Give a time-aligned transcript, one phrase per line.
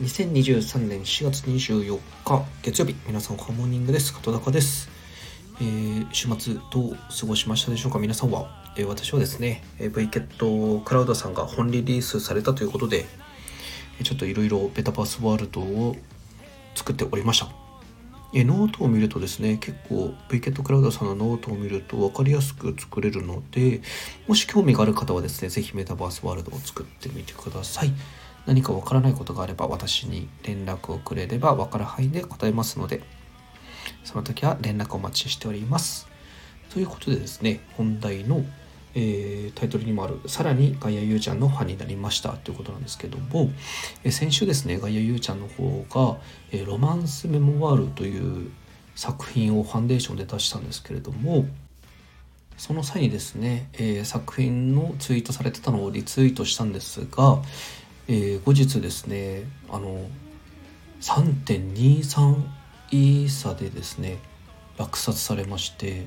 [0.00, 4.14] 2023年4月24日月曜日皆さんハモーニングです。
[4.14, 4.88] 片高です、
[5.60, 7.98] えー、週末どう過ごしましたでしょうか？
[7.98, 13.04] 皆さんは、えー、私はですね v ケットクラウドさんが本リリースされたということで
[14.02, 15.94] ちょっといろいろメタバースワールドを
[16.74, 17.48] 作っておりました。
[18.32, 23.82] えノートを見るとですね結構 v ケットクラウドさんのノートを見ると分かりやすく作れるので
[24.26, 27.92] もし興味がある方はですね是非メタバースワールドを作ってみてください。
[28.46, 33.02] 何かわからないことがあれば私に連絡をくれれば分かる範囲で答えますので
[34.04, 36.08] その時は連絡お待ちしております。
[36.72, 38.44] ということでですね本題の
[38.92, 42.30] えー、タイトルにもあるさらにガイアユーちゃんのファンになりました。
[42.30, 43.50] ということなんですけども、
[44.02, 46.18] えー、先週ですねガイアユーちゃんの方が、
[46.50, 48.50] えー、ロマンスメモワールという
[48.96, 51.46] 作品をファンデーションで出したんですけれども
[52.60, 57.40] その際にですね、え作品のツイートされてたのをリツイートしたんですが、
[58.12, 60.08] え後日ですねあの
[61.00, 62.44] 3.23
[62.90, 64.18] イーサでですね
[64.76, 66.06] 落札されまして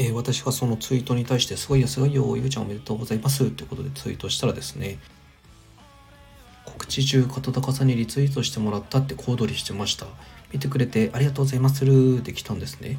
[0.00, 4.98] えー、私がそのツイートに対して「すごいよすごいよゆうちゃんおめでとうございます」ということでツイートしたらですね
[6.64, 10.06] 告知中片高さんにリツイートしてもらったって小躍りしてました。
[10.52, 12.98] 見てくれてありがとうございまするで来たんですね。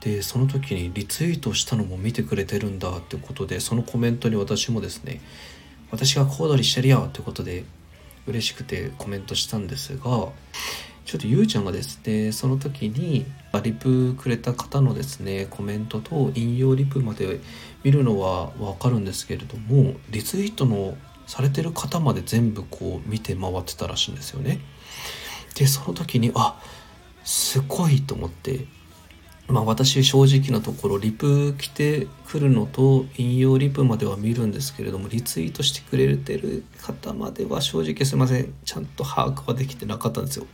[0.00, 5.20] でその時にリツイートしたのも見てくれてるんだってことでそのコメントに私もですね
[5.90, 7.64] 私が小躍りしてるよってことで
[8.26, 10.28] 嬉しくてコメントしたんですが
[11.04, 13.26] ちょっとゆうちゃんがですねその時に
[13.64, 17.40] リプくれた方のですねコメントと引用リプまで
[17.82, 20.96] 見るのは分かるんですけれどもリツイートの
[21.26, 24.60] されてる方まで全部こう見て回ってたらしいんですよね。
[25.54, 26.60] でその時にあ
[27.24, 28.66] すごいと思って
[29.50, 40.46] まあ私正直なところリプ来てくるのと引用リプまでは見るんですけれどもリツイートしてくれてる方までは正直すいませんちゃんと把握はできてなかったんですよ。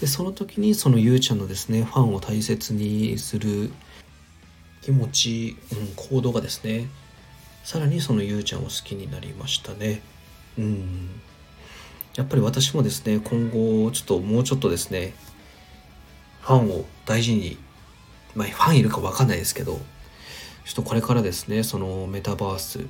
[0.00, 3.70] でその時にそのゆうちゃんのですねファンを大切にする
[4.82, 6.88] 気持ち、うん、行動がですね
[7.64, 10.02] さらにそのゆうちゃんを好きになりましたね。
[10.58, 11.20] うん
[12.16, 15.14] やっぱり私もですね今後ちょっともうちょっとですね
[16.40, 17.56] ファンを大事に
[18.34, 19.80] まあ、ファンいるか分かんないですけど
[20.64, 22.86] ちょっとこれからですねそのメタバース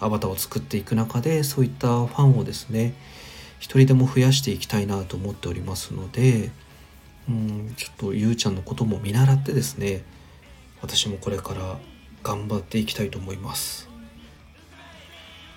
[0.00, 2.94] アバターを作っていく中でそういったファンをですね
[3.58, 6.50] 一人でも増やしていきたいなと思っておりますので
[7.28, 10.02] うんちょっとゆうちゃんのことも見習ってですね
[10.80, 11.78] 私もこれから
[12.22, 13.88] 頑張っていきたいと思います。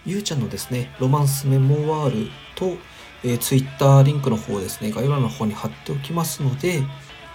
[0.05, 2.77] ゆうちゃんのですねロマンスメモワールと、
[3.23, 6.81] えー、ツイッターリンクの方ですね概要欄の方に貼っておきますので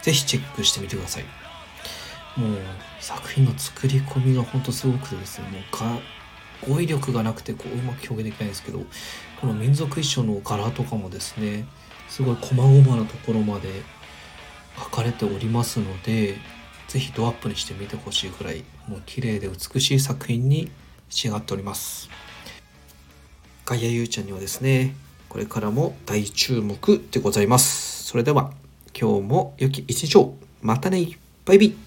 [0.02, 1.45] 是非チェックしてみてください。
[2.36, 2.58] もう
[3.00, 6.00] 作品の作り込みがほんとすごくてですねもうが
[6.68, 8.82] 語彙力がなくてこううまく表現できないんですけど
[9.40, 11.66] この民族衣装の柄とかもですね
[12.08, 13.68] すごい細々なところまで
[14.78, 16.36] 書かれておりますので
[16.88, 20.70] 是非ドアップにしてみてほしいぐらいもう綺麗で美しい作品に
[21.08, 22.08] 仕上がっております。
[23.64, 24.94] ガイアユーちゃんにはですね
[25.28, 28.04] これからも大注目でございます。
[28.04, 28.52] それでは
[28.98, 30.34] 今日も良き一日を。
[30.62, 31.18] またね。
[31.44, 31.85] バイビー。